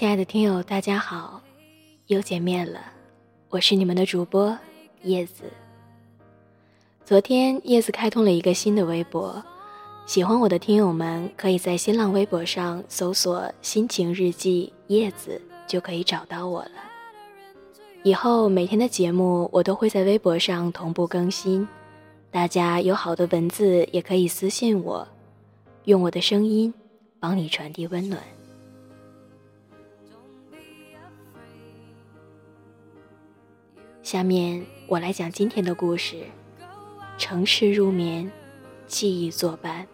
[0.00, 1.42] 亲爱的听友，大家好，
[2.06, 2.80] 又见面了，
[3.50, 4.58] 我是你们的主播
[5.02, 5.44] 叶子。
[7.04, 9.44] 昨天叶子开通了一个新的微博，
[10.06, 16.70] 喜欢我的听友们可以在新浪微博上搜索“心情日记叶子”，就可以找到我了。
[18.02, 21.68] 以后每天的节目我都会在微博上同步更新，
[22.30, 25.06] 大家有好的文字也可以私信我，
[25.84, 26.72] 用我的声音
[27.18, 28.18] 帮你传递温暖。
[34.10, 36.24] 下面我来讲今天的故事。
[37.16, 38.28] 城市入眠，
[38.88, 39.86] 记忆作伴。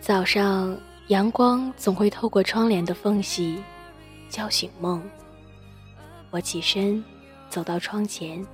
[0.00, 0.78] 早上，
[1.08, 3.60] 阳光总会透过窗帘的缝隙，
[4.28, 5.02] 叫醒梦。
[6.30, 7.04] 我起身，
[7.48, 8.46] 走到窗前，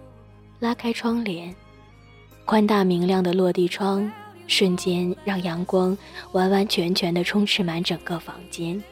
[0.60, 1.54] 拉开窗帘，
[2.46, 4.10] 宽大明亮的落地窗
[4.46, 5.96] 瞬间让阳光
[6.32, 8.82] 完完全全的充斥满整个房间。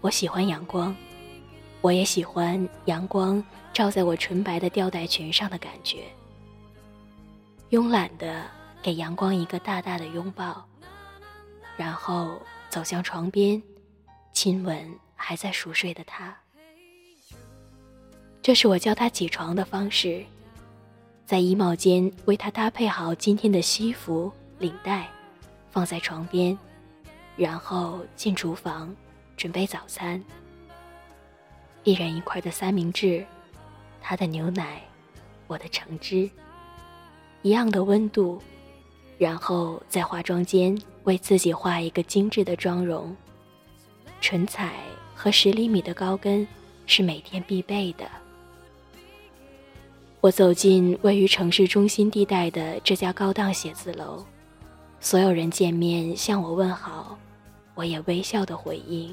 [0.00, 0.94] 我喜欢阳光，
[1.80, 6.02] 我也喜欢阳光照在我纯白的吊带裙上的感觉。
[7.70, 8.42] 慵懒的
[8.82, 10.66] 给阳光一个大大的拥抱，
[11.76, 13.62] 然后走向床边，
[14.32, 16.36] 亲吻还在熟睡的他。
[18.42, 20.24] 这是我叫他起床的方式，
[21.24, 25.08] 在衣帽间为他搭配好今天的西服、领带，
[25.70, 26.58] 放在床边，
[27.36, 28.92] 然后进厨房
[29.36, 30.20] 准备早餐。
[31.84, 33.24] 一人一块的三明治，
[34.00, 34.82] 他的牛奶，
[35.46, 36.28] 我的橙汁，
[37.42, 38.42] 一样的温度，
[39.18, 43.16] 然后在化妆间为自己画一个精致的妆容，
[44.20, 44.80] 唇彩
[45.14, 46.44] 和十厘米的高跟
[46.86, 48.04] 是每天必备的。
[50.22, 54.24] 我走进位于城市中心地带的这家高档写字楼，
[55.00, 57.18] 所有人见面向我问好，
[57.74, 59.12] 我也微笑的回应。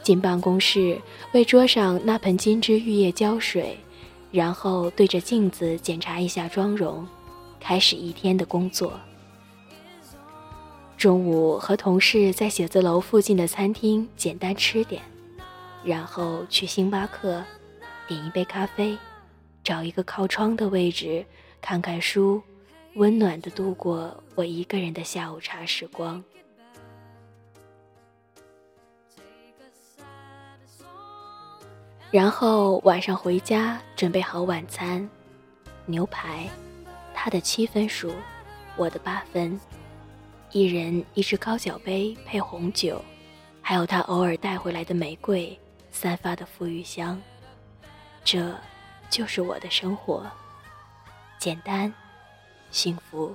[0.00, 0.96] 进办公室
[1.32, 3.76] 为桌上那盆金枝玉叶浇水，
[4.30, 7.04] 然后对着镜子检查一下妆容，
[7.58, 8.92] 开始一天的工作。
[10.96, 15.02] 中午和同事在写字楼附近的餐厅简单吃点，
[15.82, 17.42] 然后去星巴克
[18.06, 18.96] 点一杯咖啡。
[19.62, 21.24] 找一个靠窗的位置，
[21.60, 22.42] 看看书，
[22.94, 26.22] 温暖的度过我一个人的下午茶时光。
[32.10, 35.08] 然后晚上回家，准备好晚餐，
[35.86, 36.48] 牛排，
[37.14, 38.12] 他的七分熟，
[38.76, 39.60] 我的八分，
[40.50, 43.00] 一人一只高脚杯配红酒，
[43.60, 45.56] 还有他偶尔带回来的玫瑰，
[45.92, 47.20] 散发的馥郁香，
[48.24, 48.52] 这。
[49.10, 50.24] 就是我的生活，
[51.38, 51.92] 简单，
[52.70, 53.34] 幸福。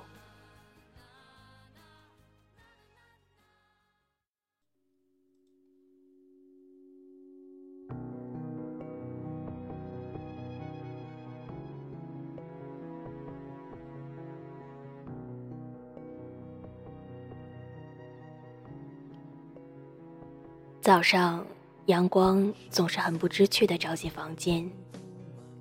[20.82, 21.46] 早上，
[21.88, 24.72] 阳光总是很不知趣的照进房间。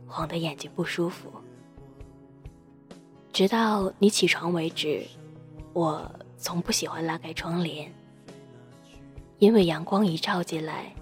[0.06, 1.32] 晃得眼睛不舒服，
[3.32, 5.04] 直到你起床为止。
[5.72, 7.92] 我从不喜欢拉开窗帘，
[9.38, 10.94] 因为阳光一照进来，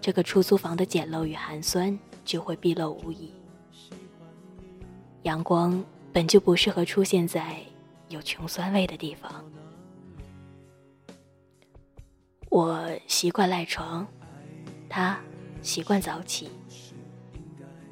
[0.00, 3.34] 这个出租房的简陋与寒酸就会毕露无遗。
[5.22, 7.58] 阳光本就不适合出现在
[8.08, 9.44] 有穷酸味的地方。
[12.48, 14.06] 我习惯赖床，
[14.88, 15.18] 他
[15.62, 16.48] 习惯早起。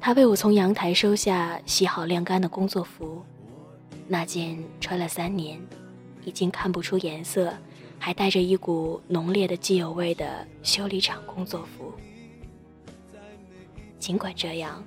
[0.03, 3.23] 他为我从阳台收下洗好晾干的工作服，
[4.07, 5.61] 那件穿了三年，
[6.25, 7.53] 已经看不出颜色，
[7.99, 11.93] 还带着一股浓烈的机油味的修理厂工作服。
[13.99, 14.83] 尽管这样，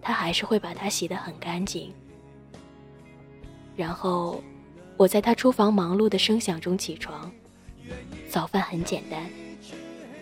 [0.00, 1.92] 他还是会把它洗得很干净。
[3.74, 4.40] 然后，
[4.96, 7.28] 我在他厨房忙碌的声响中起床。
[8.28, 9.28] 早饭很简单，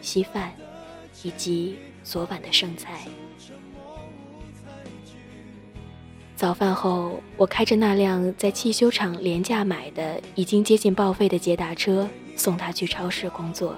[0.00, 0.54] 稀饭，
[1.22, 3.06] 以及昨晚的剩菜。
[6.38, 13.74] 早饭后，我开着那辆在汽修厂廉价买的、已经接近报废的捷达车，送他去超市工作。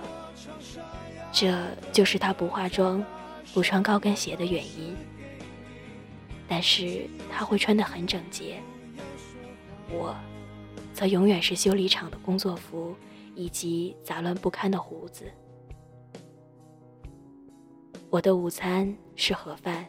[1.32, 1.58] 这
[1.90, 3.02] 就是他不化妆、
[3.54, 4.94] 不穿高跟鞋的原因。
[6.46, 8.60] 但是他会穿得很整洁。
[9.90, 10.14] 我，
[10.92, 12.94] 则永远是修理厂的工作服，
[13.34, 15.24] 以及杂乱不堪的胡子。
[18.10, 19.86] 我的午餐是盒饭，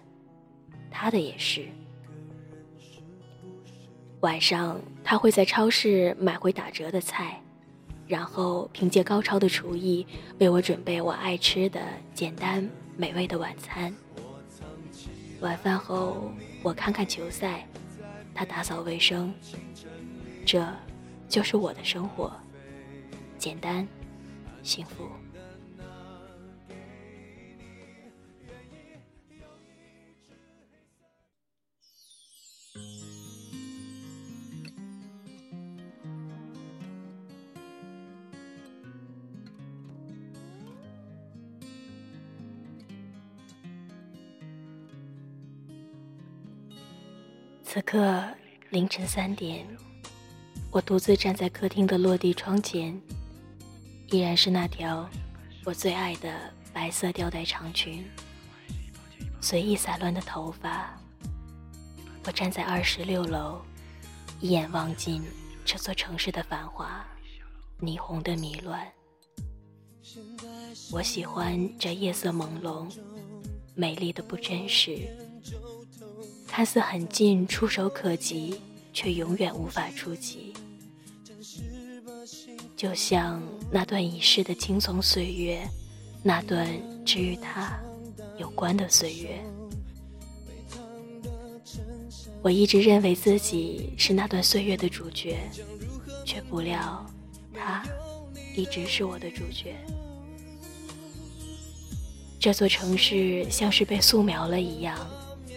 [0.89, 1.65] 他的也是。
[4.21, 7.41] 晚上他会在超市买回打折的菜，
[8.07, 10.05] 然后凭借高超的厨艺
[10.37, 11.81] 为我准备我爱吃的
[12.13, 13.93] 简单美味的晚餐。
[15.39, 16.31] 晚饭后
[16.61, 17.67] 我看看球赛，
[18.35, 19.33] 他打扫卫生，
[20.45, 20.63] 这
[21.27, 22.31] 就是我的生活，
[23.39, 23.87] 简单，
[24.61, 25.09] 幸福。
[47.73, 48.21] 此刻
[48.69, 49.65] 凌晨三点，
[50.71, 53.01] 我独自站在客厅的落地窗前，
[54.07, 55.09] 依然是那条
[55.63, 58.05] 我最爱的白色吊带长裙，
[59.39, 60.99] 随意散乱的头发。
[62.25, 63.61] 我站在二十六楼，
[64.41, 65.23] 一眼望尽
[65.63, 67.07] 这座城市的繁华，
[67.79, 68.85] 霓虹的迷乱。
[70.91, 72.93] 我喜欢这夜色朦胧，
[73.75, 75.07] 美丽的不真实。
[76.51, 78.59] 看似很近，触手可及，
[78.91, 80.53] 却永远无法触及。
[82.75, 85.65] 就像那段已逝的青葱岁月，
[86.21, 86.67] 那段
[87.05, 87.79] 只与他
[88.37, 89.41] 有关的岁月。
[92.41, 95.39] 我一直认为自己是那段岁月的主角，
[96.25, 97.09] 却不料
[97.53, 97.81] 他
[98.57, 99.73] 一直是我的主角。
[102.37, 104.99] 这座城市像是被素描了一样。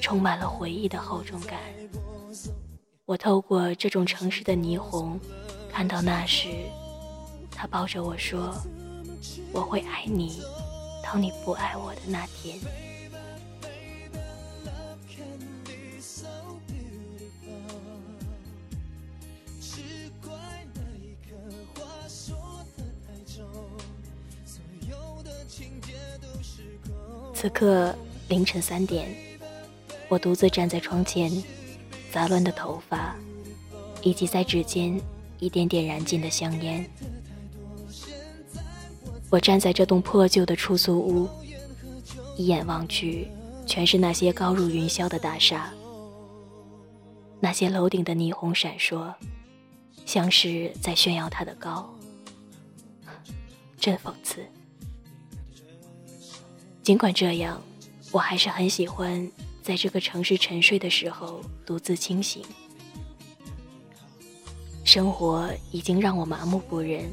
[0.04, 1.58] 充满了回忆的厚重感。
[3.06, 5.18] 我透过这种城市的霓虹，
[5.72, 6.50] 看到那时，
[7.50, 8.54] 他抱着我说
[9.50, 10.42] ：“我会爱你，
[11.02, 12.58] 到你不爱我的那天。”
[27.32, 27.94] 此刻
[28.28, 29.33] 凌晨三点。
[30.14, 31.42] 我独自站在窗前，
[32.12, 33.16] 杂乱的头发，
[34.00, 34.96] 以及在指尖
[35.40, 36.88] 一点点燃尽的香烟。
[39.28, 41.28] 我站在这栋破旧的出租屋，
[42.36, 43.26] 一眼望去，
[43.66, 45.72] 全是那些高入云霄的大厦，
[47.40, 49.12] 那些楼顶的霓虹闪烁，
[50.06, 51.92] 像是在炫耀它的高，
[53.80, 54.46] 真讽刺。
[56.84, 57.60] 尽管这样，
[58.12, 59.28] 我还是很喜欢。
[59.64, 62.44] 在这个城市沉睡的时候，独自清醒。
[64.84, 67.10] 生活已经让我麻木不仁，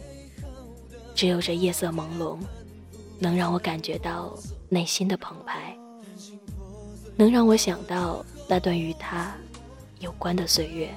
[1.16, 2.38] 只有这夜色朦胧，
[3.18, 4.38] 能让我感觉到
[4.68, 5.74] 内心的澎湃，
[7.16, 9.34] 能让我想到那段与他
[10.00, 10.94] 有关的岁月。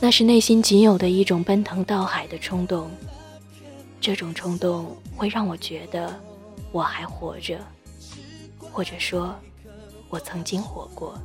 [0.00, 2.90] 那是内心仅有的一种奔腾到海的冲动，
[4.00, 6.18] 这种冲动会让我觉得
[6.72, 7.60] 我还活着。
[8.72, 9.34] 或者说，
[10.08, 11.18] 我曾经活过，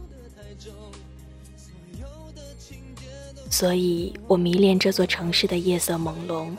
[3.50, 6.56] 所以我迷恋这座城市的夜色朦胧，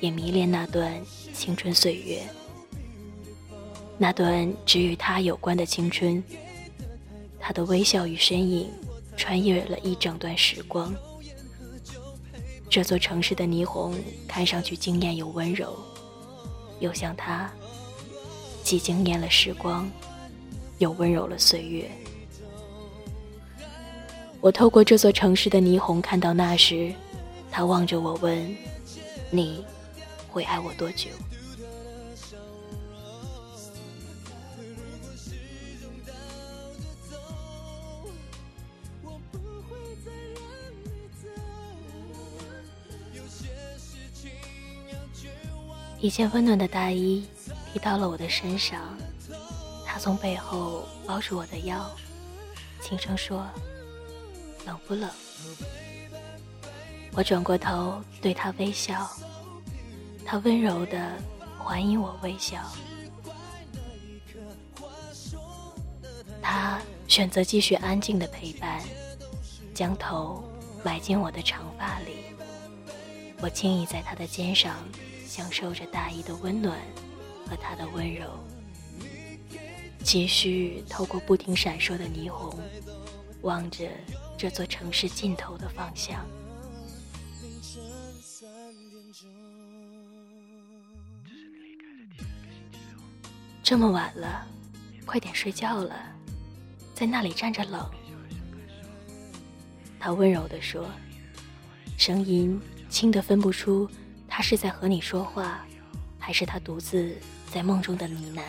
[0.00, 1.00] 也迷恋那段
[1.32, 2.22] 青春岁月，
[3.96, 6.22] 那段只与他有关的青春。
[7.40, 8.68] 他的微笑与身影，
[9.16, 10.92] 穿越了一整段时光。
[12.68, 13.94] 这座城市的霓虹
[14.26, 15.74] 看上去惊艳又温柔，
[16.80, 17.50] 又像他。
[18.68, 19.90] 既惊艳了时光，
[20.76, 21.90] 又温柔了岁月。
[24.42, 26.92] 我透过这座城市的霓虹，看到那时，
[27.50, 28.54] 他望着我问
[29.32, 29.64] ：“你
[30.28, 31.08] 会爱我多久？”
[46.00, 47.24] 一件温暖的大衣。
[47.78, 48.96] 到了我的身上，
[49.86, 51.88] 他从背后抱住我的腰，
[52.82, 53.46] 轻声说
[54.66, 55.10] ：“冷不冷？”
[57.14, 59.10] 我转过头对他微笑，
[60.24, 61.12] 他温柔的
[61.58, 62.60] 还以我微笑。
[66.42, 68.82] 他选择继续安静的陪伴，
[69.74, 70.42] 将头
[70.84, 72.16] 埋进我的长发里，
[73.40, 74.76] 我轻倚在他的肩上，
[75.26, 76.78] 享受着大衣的温暖。
[77.48, 78.28] 和他的温柔，
[80.04, 82.54] 继续透过不停闪烁的霓虹，
[83.40, 83.88] 望着
[84.36, 86.26] 这座城市尽头的方向。
[93.62, 94.46] 这么晚了，
[95.06, 95.94] 快点睡觉了，
[96.94, 97.90] 在那里站着冷。
[99.98, 100.88] 他温柔地说，
[101.98, 103.88] 声音轻得分不出
[104.26, 105.66] 他是在和你说话。
[106.28, 107.16] 还是他独自
[107.46, 108.42] 在梦中的呢喃。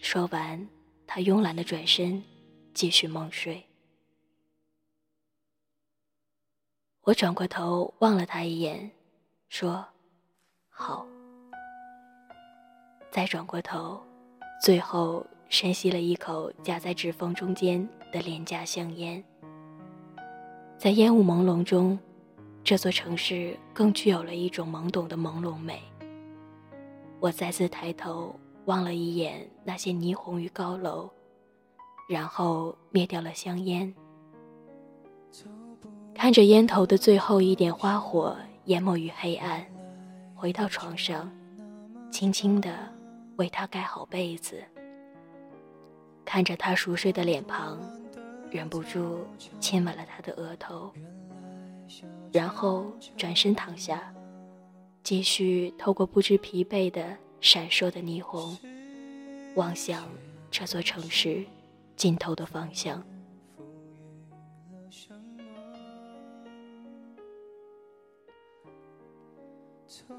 [0.00, 0.68] 说完，
[1.08, 2.22] 他慵懒的转身，
[2.72, 3.60] 继续梦睡。
[7.00, 8.92] 我转过头望了他一眼，
[9.48, 9.84] 说
[10.70, 11.04] ：“好。”
[13.10, 14.00] 再转过头，
[14.62, 19.20] 最后深吸了一口夹在指缝中间的廉价香烟。
[20.78, 21.98] 在烟雾朦胧中，
[22.64, 25.82] 这座城市更具有了一种懵懂的朦胧美。
[27.20, 28.34] 我再次抬头
[28.66, 31.10] 望了一眼那些霓虹与高楼，
[32.08, 33.92] 然后灭掉了香烟。
[36.14, 39.66] 看着烟头的最后一点花火淹没于黑暗，
[40.34, 41.30] 回到床上，
[42.10, 42.70] 轻轻地
[43.36, 44.62] 为他盖好被子。
[46.24, 47.78] 看着他熟睡的脸庞，
[48.50, 49.26] 忍不住
[49.58, 50.92] 亲吻了他的额头，
[52.32, 54.12] 然后转身躺下，
[55.02, 58.56] 继续透过不知疲惫的闪烁的霓虹，
[59.56, 60.08] 望向
[60.50, 61.44] 这座城市
[61.96, 63.02] 尽头的方向。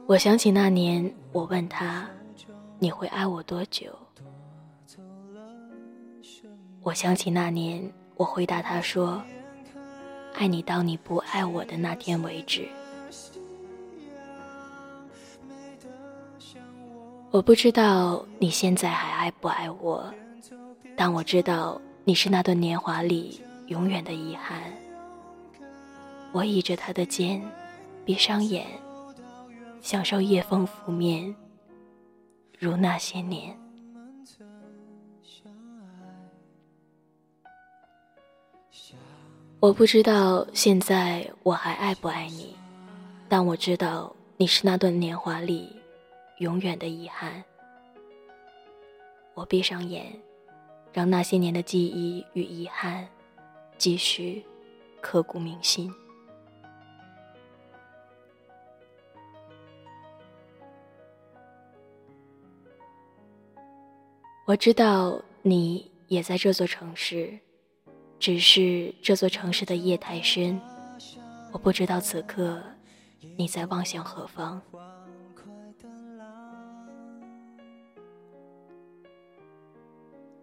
[0.06, 2.10] 我想起那年，我问他
[2.78, 3.98] ：“你会爱我多久？”
[6.82, 9.24] 我想起那年，我回答他说
[10.36, 12.68] ：“爱你到你不爱我的那天为止。”
[17.32, 20.14] 我不知道你现在还爱不爱我，
[20.96, 24.62] 但我知道你是那段年华里永远的遗憾。
[26.32, 27.42] 我倚着他的肩，
[28.06, 28.68] 闭上眼。
[29.82, 31.36] 享受夜风拂面，
[32.58, 33.54] 如那些年。
[39.64, 42.54] 我不知道现在我还爱不爱你，
[43.30, 45.74] 但我知道你是那段年华里
[46.40, 47.42] 永远的遗憾。
[49.34, 50.22] 我闭上眼，
[50.92, 53.08] 让那些年的记忆与遗憾
[53.78, 54.46] 继续
[55.00, 55.90] 刻骨铭心。
[64.46, 67.40] 我知道你也在这座城市，
[68.24, 70.58] 只是这座城市的夜太深，
[71.52, 72.64] 我不知道此刻
[73.36, 74.62] 你在望向何方。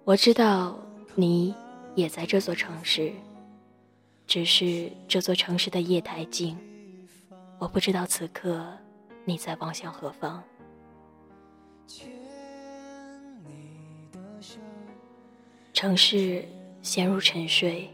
[0.04, 0.78] 我知道
[1.14, 1.54] 你
[1.94, 3.14] 也在这座城市，
[4.26, 6.58] 只是这座城市的夜太静，
[7.58, 8.62] 我不知道此刻
[9.24, 10.44] 你在望向何方。
[15.72, 16.44] 城市
[16.82, 17.90] 陷入沉睡，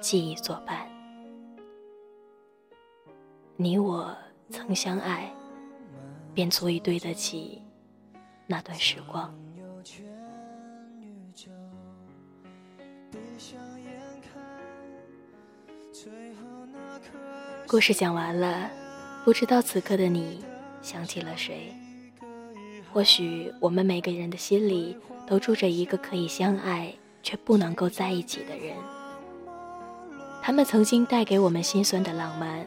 [0.00, 0.88] 记忆作伴。
[3.56, 4.16] 你我
[4.48, 5.32] 曾相爱，
[6.32, 7.60] 便足以对得起
[8.46, 9.34] 那段时光。
[17.66, 18.70] 故事讲完了，
[19.24, 20.44] 不知道此刻的你
[20.80, 21.74] 想起了谁？
[22.92, 24.96] 或许我们每个人的心里。
[25.26, 28.76] 都住着一个可以相爱却不能够在一起的人。
[30.40, 32.64] 他们曾经带给我们心酸的浪漫，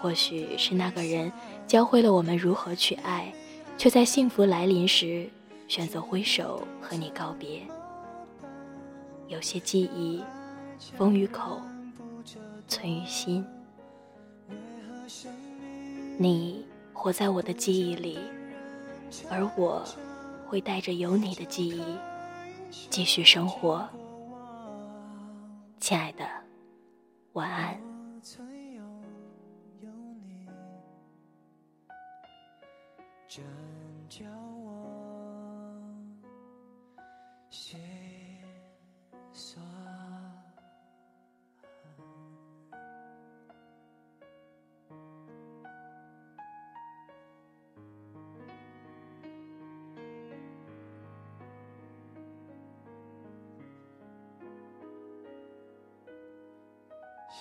[0.00, 1.30] 或许是那个人
[1.66, 3.32] 教会了我们如何去爱，
[3.78, 5.28] 却在幸福来临时
[5.68, 7.60] 选择挥手和你告别。
[9.28, 10.20] 有些记忆，
[10.96, 11.60] 封于口，
[12.66, 13.46] 存于心。
[16.18, 18.18] 你活在我的记忆里，
[19.30, 19.84] 而我。
[20.52, 21.82] 会带着有你的记忆
[22.72, 23.86] 继续生活，
[25.78, 26.24] 亲爱的，
[27.34, 27.78] 晚安。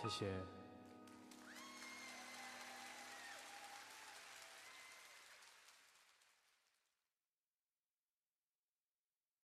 [0.02, 0.61] 谢谢。